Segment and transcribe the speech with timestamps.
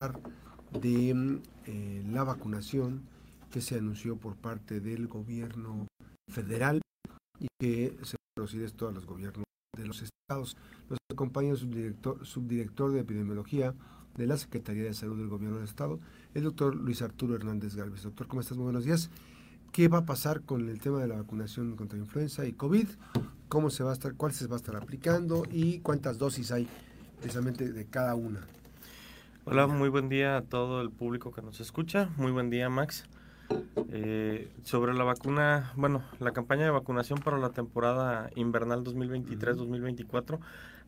[0.00, 3.02] de eh, la vacunación
[3.50, 5.86] que se anunció por parte del gobierno
[6.32, 6.80] federal
[7.38, 9.44] y que se procede a todos los gobiernos
[9.76, 10.56] de los estados.
[10.88, 13.74] Nos acompaña el subdirector, subdirector de epidemiología
[14.16, 16.00] de la Secretaría de Salud del Gobierno del Estado,
[16.32, 18.02] el doctor Luis Arturo Hernández Galvez.
[18.02, 18.56] Doctor, ¿cómo estás?
[18.56, 19.10] Muy buenos días.
[19.70, 22.88] ¿Qué va a pasar con el tema de la vacunación contra influenza y COVID?
[23.50, 26.66] ¿Cómo se va a estar, cuál se va a estar aplicando y cuántas dosis hay
[27.20, 28.46] precisamente de cada una?
[29.46, 32.10] Hola, muy buen día a todo el público que nos escucha.
[32.18, 33.04] Muy buen día, Max.
[33.88, 40.38] Eh, sobre la vacuna, bueno, la campaña de vacunación para la temporada invernal 2023-2024,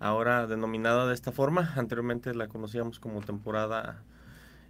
[0.01, 4.02] ahora denominada de esta forma, anteriormente la conocíamos como temporada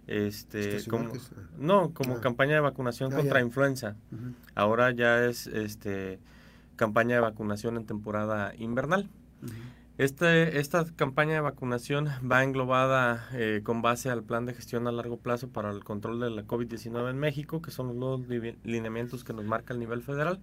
[0.07, 1.11] este como,
[1.57, 2.21] no como ah.
[2.21, 3.97] campaña de vacunación ah, contra influenza.
[4.55, 6.19] Ahora ya es este
[6.77, 9.09] campaña de vacunación en temporada invernal
[9.97, 14.91] este, esta campaña de vacunación va englobada eh, con base al plan de gestión a
[14.91, 18.21] largo plazo para el control de la COVID-19 en México, que son los
[18.63, 20.39] lineamientos que nos marca el nivel federal,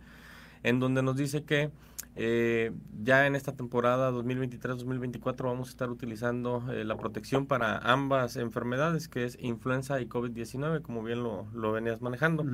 [0.63, 1.71] en donde nos dice que
[2.15, 8.37] eh, ya en esta temporada 2023-2024 vamos a estar utilizando eh, la protección para ambas
[8.37, 12.45] enfermedades, que es influenza y COVID-19, como bien lo, lo venías manejando.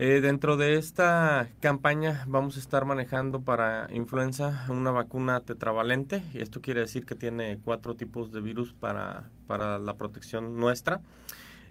[0.00, 6.22] Eh, dentro de esta campaña vamos a estar manejando para influenza una vacuna tetravalente.
[6.32, 11.00] Y esto quiere decir que tiene cuatro tipos de virus para, para la protección nuestra,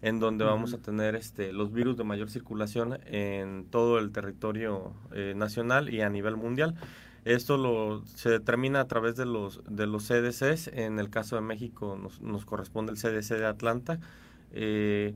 [0.02, 4.92] en donde vamos a tener este, los virus de mayor circulación en todo el territorio
[5.14, 6.75] eh, nacional y a nivel mundial.
[7.23, 10.67] Esto lo, se determina a través de los, de los CDCs.
[10.73, 14.00] En el caso de México nos, nos corresponde el CDC de Atlanta.
[14.52, 15.16] Eh,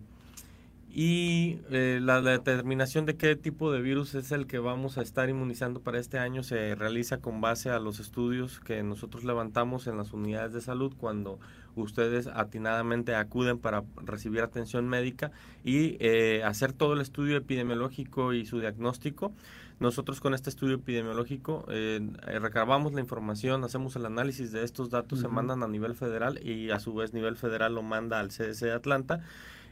[0.93, 5.29] y eh, la, determinación de qué tipo de virus es el que vamos a estar
[5.29, 9.97] inmunizando para este año se realiza con base a los estudios que nosotros levantamos en
[9.97, 11.39] las unidades de salud cuando
[11.75, 15.31] ustedes atinadamente acuden para recibir atención médica
[15.63, 19.31] y eh, hacer todo el estudio epidemiológico y su diagnóstico.
[19.79, 22.01] Nosotros con este estudio epidemiológico eh,
[22.39, 26.69] recabamos la información, hacemos el análisis de estos datos, se mandan a nivel federal y
[26.69, 29.21] a su vez nivel federal lo manda al CDC de Atlanta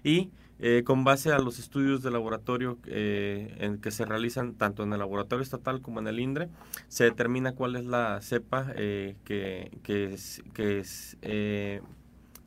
[0.03, 0.29] y
[0.61, 4.91] eh, con base a los estudios de laboratorio eh, en que se realizan tanto en
[4.91, 6.49] el laboratorio estatal como en el INDRE,
[6.89, 10.17] se determina cuál es la cepa eh, que, que,
[10.53, 11.81] que,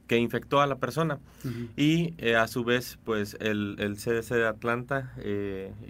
[0.07, 1.21] que infectó a la persona.
[1.75, 5.15] Y a su vez, pues el, el CDC de Atlanta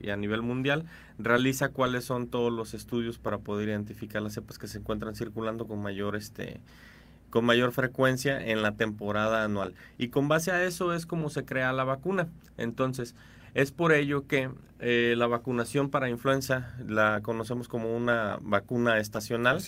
[0.00, 0.84] y a nivel mundial
[1.18, 5.66] realiza cuáles son todos los estudios para poder identificar las cepas que se encuentran circulando
[5.66, 6.60] con mayor este
[7.32, 9.74] con mayor frecuencia en la temporada anual.
[9.96, 12.28] Y con base a eso es como se crea la vacuna.
[12.58, 13.16] Entonces,
[13.54, 14.50] es por ello que
[14.80, 19.62] eh, la vacunación para influenza la conocemos como una vacuna estacional,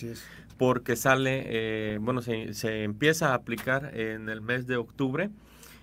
[0.59, 5.31] porque sale, eh, bueno, se, se, empieza a aplicar en el mes de octubre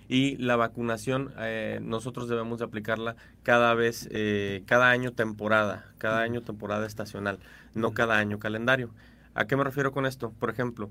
[0.07, 4.09] y la vacunación eh, nosotros debemos de aplicarla cada vez,
[4.65, 7.39] cada año temporada, cada año temporada estacional,
[7.73, 8.89] no cada año calendario.
[9.35, 10.31] ¿A qué me refiero con esto?
[10.39, 10.89] Por ejemplo,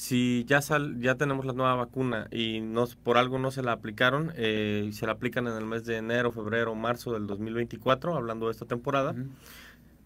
[0.00, 3.72] si ya sal, ya tenemos la nueva vacuna y nos, por algo no se la
[3.72, 8.16] aplicaron eh, y se la aplican en el mes de enero, febrero, marzo del 2024,
[8.16, 9.14] hablando de esta temporada,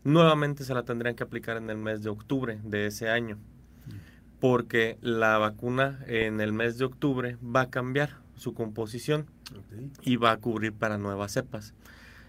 [0.02, 3.38] nuevamente se la tendrían que aplicar en el mes de octubre de ese año,
[4.40, 9.26] porque la vacuna en el mes de octubre va a cambiar su composición
[10.02, 11.72] y va a cubrir para nuevas cepas.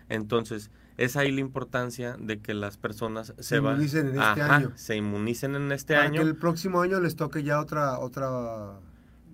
[0.08, 4.72] Entonces, es ahí la importancia de que las personas se, inmunicen en este año.
[4.76, 6.22] Se inmunicen en este para año.
[6.22, 8.80] Que el próximo año les toque ya otra otra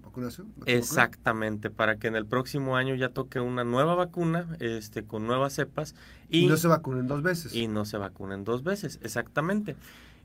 [0.03, 0.53] vacunación.
[0.65, 5.53] Exactamente, para que en el próximo año ya toque una nueva vacuna, este, con nuevas
[5.53, 5.95] cepas
[6.29, 7.53] y, y no se vacunen dos veces.
[7.53, 9.75] Y no se vacunen dos veces, exactamente.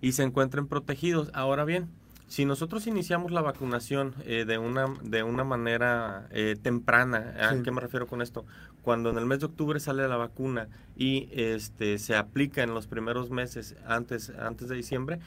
[0.00, 1.30] Y se encuentren protegidos.
[1.34, 1.88] Ahora bien,
[2.28, 7.70] si nosotros iniciamos la vacunación eh, de, una, de una manera eh, temprana, ¿a qué
[7.70, 8.44] me refiero con esto?
[8.86, 12.86] Cuando en el mes de octubre sale la vacuna y este, se aplica en los
[12.86, 15.18] primeros meses antes, antes de diciembre,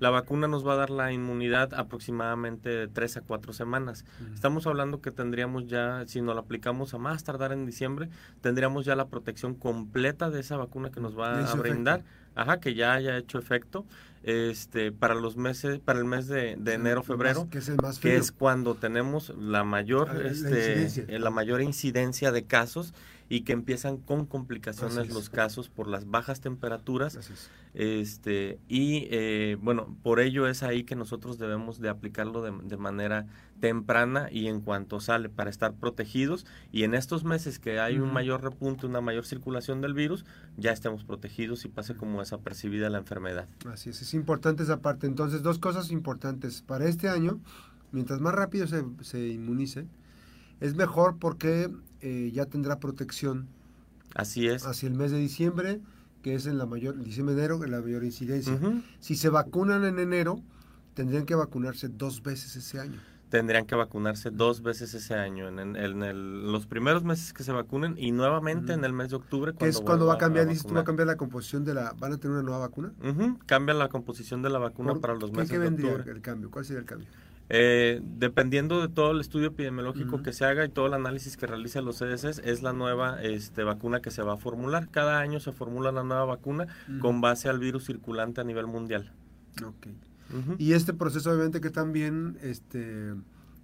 [0.00, 4.04] la vacuna nos va a dar la inmunidad aproximadamente de 3 a 4 semanas.
[4.34, 8.10] Estamos hablando que tendríamos ya, si nos la aplicamos a más tardar en diciembre,
[8.42, 12.04] tendríamos ya la protección completa de esa vacuna que nos va a brindar.
[12.36, 13.84] Ajá, que ya haya hecho efecto
[14.22, 18.16] este para los meses para el mes de, enero febrero que es el más que
[18.16, 22.92] es cuando tenemos la mayor este la mayor incidencia de casos
[23.28, 27.18] y que empiezan con complicaciones los casos por las bajas temperaturas.
[27.74, 33.26] Este, y eh, bueno, por ello es ahí que nosotros debemos de aplicarlo de, manera
[33.60, 38.12] temprana y en cuanto sale para estar protegidos y en estos meses que hay un
[38.12, 40.24] mayor repunte, una mayor circulación del virus,
[40.56, 43.48] ya estemos protegidos y pase como desapercibida la enfermedad.
[43.66, 45.06] Así es, es importante esa parte.
[45.06, 46.62] Entonces, dos cosas importantes.
[46.62, 47.40] Para este año,
[47.92, 49.86] mientras más rápido se, se inmunice,
[50.58, 51.70] Es mejor porque
[52.00, 53.48] eh, ya tendrá protección.
[54.14, 54.66] Así es.
[54.66, 55.80] Hacia el mes de diciembre,
[56.22, 58.58] que es en la mayor, diciembre, enero, en la mayor incidencia.
[59.00, 60.40] Si se vacunan en enero,
[60.94, 66.52] tendrían que vacunarse dos veces ese año tendrían que vacunarse dos veces ese año, en,
[66.52, 69.52] los primeros meses que se vacunen y nuevamente en el mes de octubre.
[69.58, 71.92] ¿Qué es cuando va a cambiar, dices tú, va a cambiar la composición de la,
[71.98, 72.92] van a tener una nueva vacuna?
[73.46, 76.50] Cambia la composición de la vacuna para los meses ¿qué vendría el cambio?
[76.50, 77.08] ¿Cuál sería el cambio?
[77.48, 81.46] Eh, dependiendo de todo el estudio epidemiológico que se haga y todo el análisis que
[81.46, 84.88] realizan los CDCs, es la nueva este, vacuna que se va a formular.
[84.90, 86.66] Cada año se formula una nueva vacuna
[87.00, 89.12] con base al virus circulante a nivel mundial.
[90.58, 93.14] Y este proceso obviamente que también, este,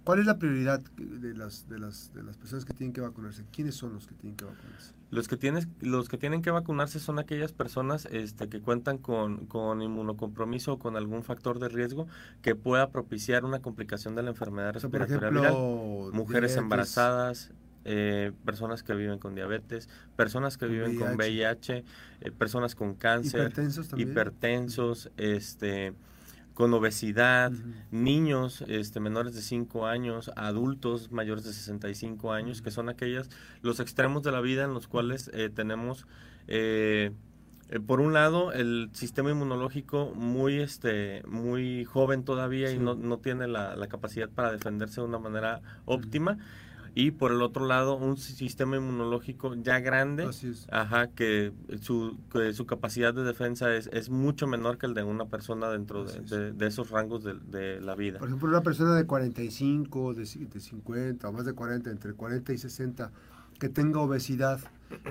[0.03, 3.45] ¿cuál es la prioridad de las, de, las, de las personas que tienen que vacunarse?
[3.51, 4.93] ¿Quiénes son los que tienen que vacunarse?
[5.11, 9.45] Los que, tienes, los que tienen que vacunarse son aquellas personas este, que cuentan con,
[9.45, 12.07] con inmunocompromiso o con algún factor de riesgo
[12.41, 15.53] que pueda propiciar una complicación de la enfermedad respiratoria viral.
[16.13, 17.51] Mujeres embarazadas,
[17.85, 21.83] eh, personas que viven con diabetes, personas que viven con VIH,
[22.21, 25.93] eh, personas con cáncer, hipertensos, hipertensos este
[26.53, 27.51] con obesidad,
[27.91, 33.29] niños este, menores de 5 años, adultos mayores de 65 años, que son aquellas,
[33.61, 36.05] los extremos de la vida en los cuales eh, tenemos,
[36.47, 37.11] eh,
[37.69, 43.17] eh, por un lado, el sistema inmunológico muy, este, muy joven todavía y no, no
[43.17, 46.37] tiene la, la, capacidad para defenderse de una manera óptima
[46.95, 50.29] y por el otro lado un sistema inmunológico ya grande,
[50.71, 51.51] ajá, que
[51.81, 52.17] su,
[52.53, 56.53] su capacidad de defensa es, es mucho menor que el de una persona dentro de,
[56.53, 58.19] de, esos rangos de, de, la vida.
[58.19, 62.53] Por ejemplo, una persona de 45, de, de 50 o más de 40, entre 40
[62.53, 63.11] y 60,
[63.59, 64.59] que tenga obesidad,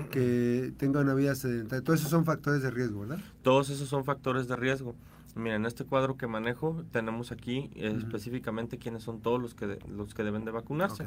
[0.09, 3.19] que tenga una vida sedentaria, todos esos son factores de riesgo, ¿verdad?
[3.41, 4.95] Todos esos son factores de riesgo.
[5.35, 10.13] Mira, en este cuadro que manejo tenemos aquí específicamente quiénes son todos los que los
[10.13, 11.05] que deben de vacunarse.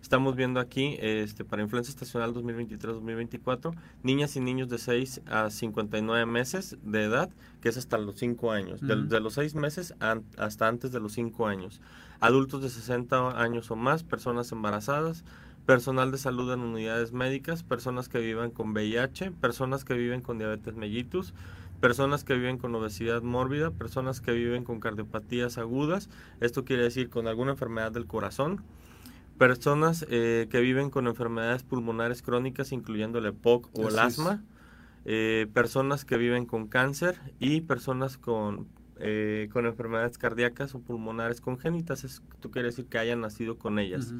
[0.00, 6.26] Estamos viendo aquí este para influenza estacional 2023-2024, niñas y niños de 6 a 59
[6.26, 7.30] meses de edad,
[7.60, 11.46] que es hasta los 5 años, de, los 6 meses hasta antes de los 5
[11.46, 11.80] años.
[12.20, 15.24] Adultos de 60 años o más, personas embarazadas,
[15.66, 20.38] personal de salud en unidades médicas, personas que viven con VIH, personas que viven con
[20.38, 21.34] diabetes mellitus,
[21.80, 26.08] personas que viven con obesidad mórbida, personas que viven con cardiopatías agudas,
[26.40, 28.62] esto quiere decir con alguna enfermedad del corazón,
[29.38, 34.42] personas eh, que viven con enfermedades pulmonares crónicas, incluyendo el EPOC o el asma,
[35.04, 38.66] eh, personas que viven con cáncer y personas con,
[38.98, 44.14] eh, con enfermedades cardíacas o pulmonares congénitas, esto quiere decir que hayan nacido con ellas.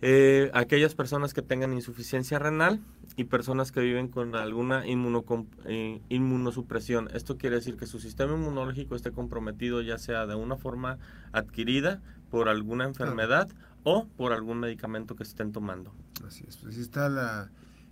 [0.00, 2.80] Eh, aquellas personas que tengan insuficiencia renal
[3.16, 7.08] y personas que viven con alguna eh, inmunosupresión.
[7.14, 10.98] Esto quiere decir que su sistema inmunológico esté comprometido ya sea de una forma
[11.32, 12.00] adquirida
[12.30, 13.48] por alguna enfermedad
[13.82, 15.92] o por algún medicamento que estén tomando.
[16.24, 16.58] Así es.
[16.58, 17.50] Pues está la,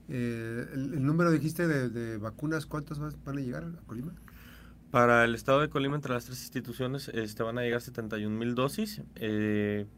[0.08, 4.12] eh, el, número, dijiste, de, vacunas, ¿cuántas van a llegar a Colima?
[4.92, 8.54] Para el estado de Colima, entre las tres instituciones, este, van a llegar 71 mil
[8.54, 9.02] dosis.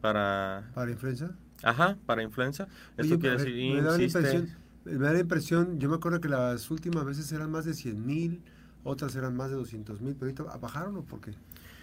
[0.01, 0.71] para...
[0.73, 1.37] ¿Para influenza?
[1.63, 2.67] Ajá, para influenza.
[2.97, 4.49] Esto quiere decir, me da, la impresión,
[4.85, 8.05] me da la impresión, yo me acuerdo que las últimas veces eran más de 100
[8.05, 8.41] mil,
[8.83, 11.33] otras eran más de 200 mil, pero ahorita bajaron o por qué?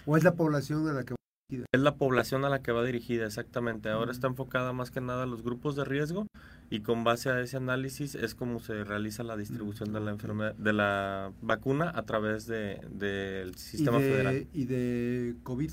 [0.07, 1.17] ¿O es la población a la que va
[1.49, 1.67] dirigida?
[1.73, 3.89] Es la población a la que va dirigida, exactamente.
[3.91, 6.27] Ahora está enfocada más que nada a los grupos de riesgo
[6.71, 10.55] y con base a ese análisis es como se realiza la distribución de la enfermedad,
[10.55, 14.47] de la vacuna a través del de, sistema federal.
[14.53, 15.71] ¿Y de COVID?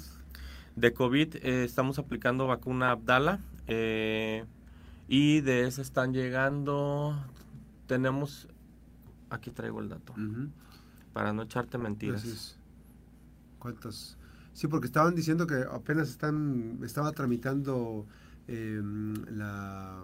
[0.76, 4.46] De COVID eh, estamos aplicando vacuna Abdala eh,
[5.08, 7.16] y de esa están llegando,
[7.88, 8.48] tenemos,
[9.30, 10.14] aquí traigo el dato,
[11.14, 12.58] para no echarte mentiras.
[13.60, 14.18] ¿Cuántos?
[14.54, 18.06] Sí, porque estaban diciendo que apenas están, estaba tramitando
[18.48, 20.04] em, la,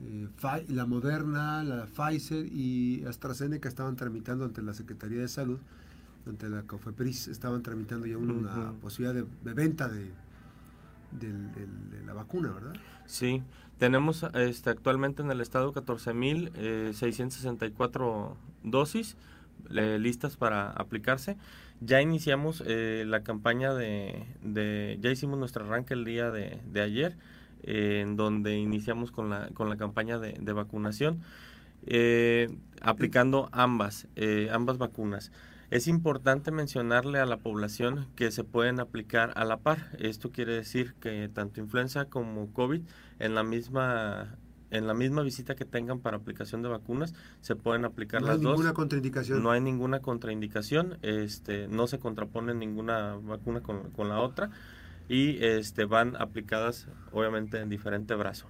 [0.00, 0.28] eh,
[0.68, 5.58] la Moderna, la Pfizer y AstraZeneca estaban tramitando ante la Secretaría de Salud
[6.26, 10.10] ante la COFEPRIS estaban tramitando ya una, posibilidad de, venta de,
[12.06, 12.74] la vacuna, ¿verdad?
[13.06, 13.42] Sí,
[13.78, 19.16] tenemos este, actualmente en el estado 14.664 eh, dosis
[19.68, 21.36] listas para aplicarse.
[21.80, 27.16] Ya iniciamos eh, la campaña de, ya hicimos nuestro arranque el día de, ayer,
[27.62, 31.22] eh, en donde iniciamos con la, con la campaña de, vacunación,
[32.82, 34.06] aplicando ambas,
[34.52, 35.32] ambas vacunas.
[35.70, 39.96] Es importante mencionarle a la población que se pueden aplicar a la par.
[39.98, 42.82] Esto quiere decir que tanto influenza como COVID
[43.20, 44.36] en la misma
[44.72, 48.42] en la misma visita que tengan para aplicación de vacunas se pueden aplicar las dos.
[48.42, 49.42] No hay ninguna contraindicación.
[49.42, 50.98] No hay ninguna contraindicación.
[51.02, 54.50] Este, no se contrapone ninguna vacuna con, con la otra.
[55.08, 58.46] y este van aplicadas obviamente en diferente brazo.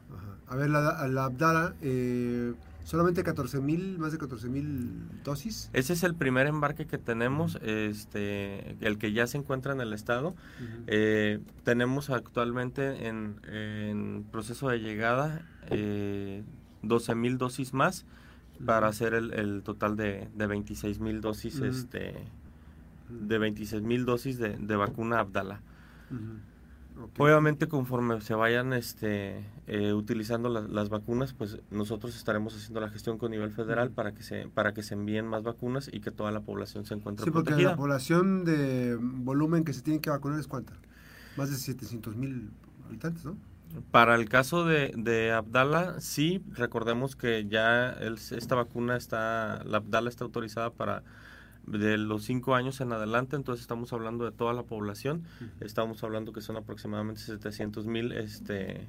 [0.47, 2.53] A ver, la, la Abdala, eh,
[2.85, 4.91] solamente 14 mil, más de 14 mil
[5.25, 5.71] dosis.
[5.73, 9.93] Ese es el primer embarque que tenemos, este, el que ya se encuentra en el
[9.93, 10.35] estado.
[10.87, 16.43] Eh, tenemos actualmente en, proceso de llegada eh,
[16.83, 18.07] 12 mil dosis más
[18.65, 22.15] para hacer el, total de, de 26 mil dosis, este,
[23.09, 25.61] de 26 mil dosis de, vacuna Abdala.
[27.19, 33.19] Obviamente conforme se vayan este, eh, utilizando las vacunas, pues nosotros estaremos haciendo la gestión
[33.19, 36.30] con nivel federal para que se para que se envíen más vacunas y que toda
[36.30, 40.38] la población se encuentre sí, porque la población de volumen que se tiene que vacunar
[40.38, 40.75] es cuánta?
[41.37, 42.50] Más de 700 mil
[42.87, 43.37] habitantes, ¿no?
[43.92, 50.09] Para el caso de, de Abdala, sí, recordemos que ya esta vacuna está, la Abdala
[50.09, 51.04] está autorizada para
[51.67, 55.25] de los cinco años en adelante, entonces estamos hablando de toda la población,
[55.61, 58.88] estamos hablando que son aproximadamente 700 mil este,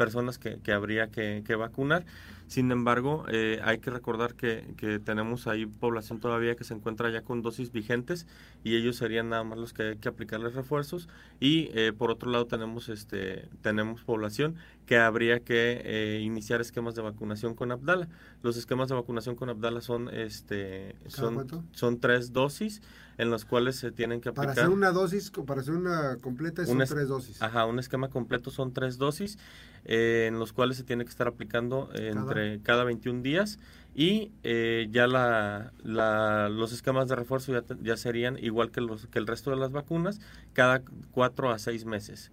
[0.00, 2.06] personas que, que habría que, que, vacunar.
[2.46, 7.10] Sin embargo, eh, hay que recordar que, que, tenemos ahí población todavía que se encuentra
[7.10, 8.26] ya con dosis vigentes
[8.64, 11.10] y ellos serían nada más los que hay que aplicarles refuerzos.
[11.38, 14.56] Y eh, por otro lado tenemos este tenemos población
[14.90, 18.08] que habría que eh, iniciar esquemas de vacunación con Abdala.
[18.42, 22.82] Los esquemas de vacunación con Abdala son este son, son tres dosis
[23.16, 24.46] en las cuales se tienen que aplicar.
[24.46, 27.40] Para hacer una dosis, para hacer una completa son tres dosis.
[27.40, 29.38] Ajá, un esquema completo son tres dosis
[29.84, 33.60] eh, en los cuales se tiene que estar aplicando entre cada 21 días
[33.94, 39.20] y eh, ya la, los esquemas de refuerzo ya, ya, serían igual que, los, que
[39.20, 40.20] el resto de las vacunas,
[40.52, 40.82] cada
[41.12, 42.32] cuatro a seis meses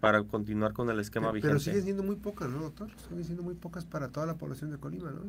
[0.00, 1.48] para continuar con el esquema vigente.
[1.48, 2.88] Pero siguen siendo muy pocas, ¿no, doctor?
[3.08, 5.22] Siguen siendo muy pocas para toda la población de Colima, ¿no?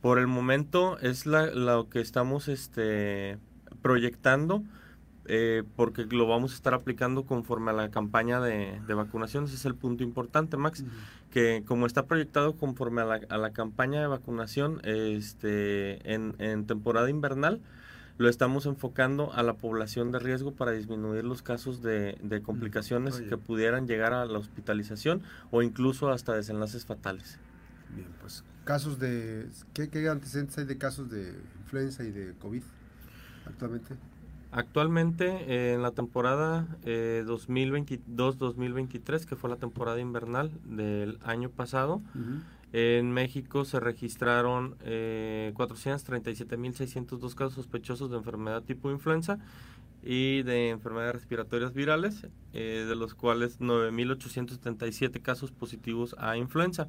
[0.00, 3.38] Por el momento es la, lo que estamos este,
[3.82, 4.62] proyectando.
[5.32, 9.44] Eh, porque lo vamos a estar aplicando conforme a la campaña de, vacunación.
[9.44, 10.82] Ese es el punto importante, Max,
[11.30, 16.66] que como está proyectado conforme a la, a la campaña de vacunación este, en, en,
[16.66, 17.60] temporada invernal,
[18.20, 23.22] lo estamos enfocando a la población de riesgo para disminuir los casos de, de complicaciones
[23.22, 27.38] que pudieran llegar a la hospitalización o incluso hasta desenlaces fatales.
[27.96, 29.48] Bien, pues casos de...
[29.72, 32.62] ¿Qué, qué antecedentes hay de casos de influenza y de COVID
[33.46, 33.94] actualmente?
[34.52, 42.02] Actualmente eh, en la temporada 2022-2023, eh, que fue la temporada invernal del año pasado,
[42.72, 49.38] en México se registraron eh, 437.602 casos sospechosos de enfermedad tipo influenza
[50.02, 56.88] y de enfermedades respiratorias virales, eh, de los cuales 9.877 casos positivos a influenza.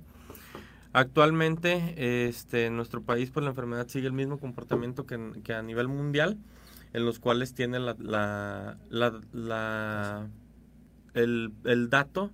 [0.94, 5.88] Actualmente este, nuestro país pues, la enfermedad sigue el mismo comportamiento que, que a nivel
[5.88, 6.38] mundial
[6.94, 8.78] en los cuales tiene la, la,
[9.32, 10.28] la,
[11.14, 12.32] el, el, dato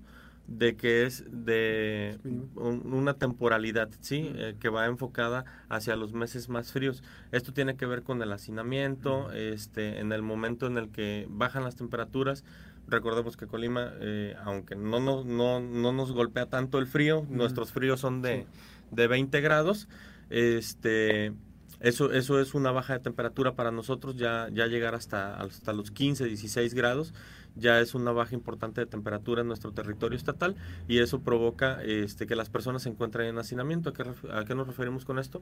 [0.48, 2.20] de que es de
[2.56, 4.32] una temporalidad, ¿sí?
[4.36, 7.04] Eh, que va enfocada hacia los meses más fríos.
[7.32, 11.64] Esto tiene que ver con el hacinamiento, este, en el momento en el que bajan
[11.64, 12.46] las temperaturas.
[12.88, 17.74] Recordemos que Colima, eh, aunque no, no, no, no nos golpea tanto el frío, nuestros
[17.74, 18.48] fríos son de,
[18.92, 19.90] de 20 grados,
[20.30, 21.34] este
[21.80, 25.92] eso, eso es una baja de temperatura para nosotros, ya, ya llegar hasta, hasta los
[25.92, 27.14] 15, 16 grados
[27.60, 30.56] ya es una baja importante de temperatura en nuestro territorio estatal
[30.88, 33.90] y eso provoca este, que las personas se encuentren en hacinamiento.
[33.90, 35.42] ¿A qué, ¿A qué, nos referimos con esto?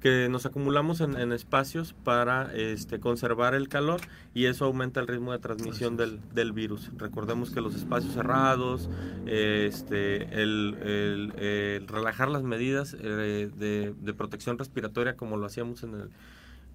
[0.00, 4.00] Que nos acumulamos en, espacios para este, conservar el calor
[4.32, 6.90] y eso aumenta el ritmo de transmisión del, del virus.
[6.96, 8.88] Recordemos que los espacios cerrados,
[9.26, 15.94] este, el, el, relajar las medidas eh, de, de protección respiratoria como lo hacíamos en
[15.94, 16.10] el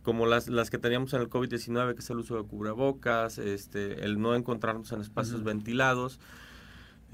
[0.05, 4.05] como las, las que teníamos en el COVID-19, que es el uso de cubrebocas, este,
[4.05, 6.19] el no encontrarnos en espacios ventilados.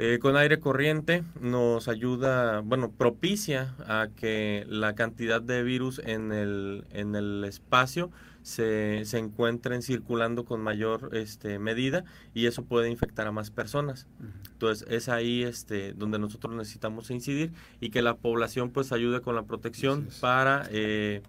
[0.04, 6.32] Eh, con aire corriente nos ayuda, bueno, propicia a que la cantidad de virus en
[6.32, 8.10] el, en el espacio
[8.42, 12.04] se, se encuentren circulando con mayor este, medida
[12.34, 14.08] y eso puede infectar a más personas.
[14.54, 19.36] Entonces es ahí este, donde nosotros necesitamos incidir y que la población pues ayude con
[19.36, 20.68] la protección para...
[20.72, 21.22] Eh,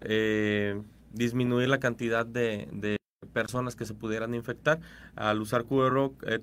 [0.00, 2.99] eh, disminuir la cantidad de,
[3.32, 4.80] personas que se pudieran infectar
[5.16, 6.38] al usar eh,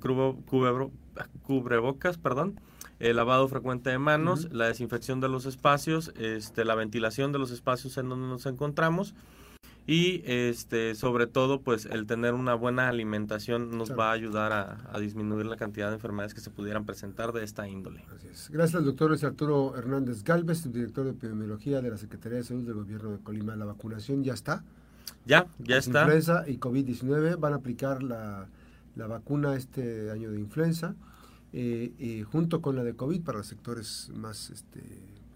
[1.44, 2.60] cubrebocas, perdón,
[3.00, 7.52] el lavado frecuente de manos, la desinfección de los espacios, este, la ventilación de los
[7.52, 9.14] espacios en donde nos encontramos
[9.88, 15.00] y este sobre todo pues el tener una buena alimentación nos va a ayudar a,
[15.00, 18.04] disminuir la cantidad de enfermedades que se pudieran presentar de esta índole.
[18.50, 22.74] Gracias al doctor Arturo Hernández Galvez, director de epidemiología de la Secretaría de Salud del
[22.74, 23.56] Gobierno de Colima.
[23.56, 24.66] La vacunación ya está.
[25.28, 26.02] Ya, ya está.
[26.02, 28.48] Influenza y COVID-19 van a aplicar la,
[28.96, 30.96] la vacuna este año de influenza,
[31.54, 34.82] eh, junto con la de COVID para los sectores más este,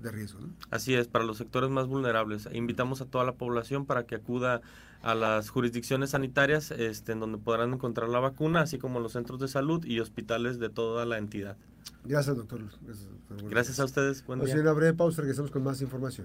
[0.02, 0.40] de riesgo.
[0.70, 2.48] Así es, para los sectores más vulnerables.
[2.54, 4.62] Invitamos a toda la población para que acuda
[5.02, 9.40] a las jurisdicciones sanitarias este, en donde podrán encontrar la vacuna, así como los centros
[9.40, 11.58] de salud y hospitales de toda la entidad.
[12.04, 12.62] Gracias, doctor.
[13.50, 14.26] Gracias, a ustedes.
[14.26, 14.56] Buen día.
[14.56, 16.20] una breve pausa, regresamos con más información.